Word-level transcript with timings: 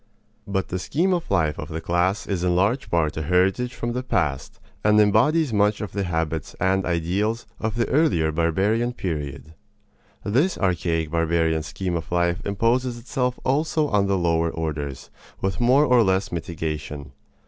But 0.47 0.69
the 0.69 0.79
scheme 0.79 1.13
of 1.13 1.29
life 1.29 1.59
of 1.59 1.69
the 1.69 1.79
class 1.79 2.25
is 2.25 2.43
in 2.43 2.55
large 2.55 2.89
part 2.89 3.15
a 3.17 3.21
heritage 3.21 3.75
from 3.75 3.93
the 3.93 4.01
past, 4.01 4.59
and 4.83 4.99
embodies 4.99 5.53
much 5.53 5.79
of 5.79 5.91
the 5.91 6.05
habits 6.05 6.55
and 6.59 6.87
ideals 6.87 7.45
of 7.59 7.75
the 7.75 7.87
earlier 7.87 8.31
barbarian 8.31 8.93
period. 8.93 9.53
This 10.23 10.57
archaic, 10.57 11.11
barbarian 11.11 11.61
scheme 11.61 11.95
of 11.95 12.11
life 12.11 12.43
imposes 12.47 12.97
itself 12.97 13.39
also 13.45 13.89
on 13.89 14.07
the 14.07 14.17
lower 14.17 14.49
orders, 14.49 15.11
with 15.39 15.59
more 15.61 15.85
or 15.85 16.01
less 16.01 16.31
mitigation. 16.31 17.11